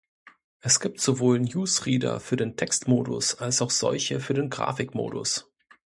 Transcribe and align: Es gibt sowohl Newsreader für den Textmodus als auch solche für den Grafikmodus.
Es 0.61 0.79
gibt 0.79 0.99
sowohl 0.99 1.39
Newsreader 1.39 2.19
für 2.19 2.35
den 2.35 2.57
Textmodus 2.57 3.35
als 3.35 3.61
auch 3.61 3.69
solche 3.69 4.19
für 4.19 4.33
den 4.33 4.49
Grafikmodus. 4.49 5.47